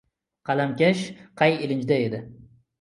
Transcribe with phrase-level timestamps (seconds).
[0.49, 1.05] Qalamkash
[1.43, 2.27] qay ilinjda edi.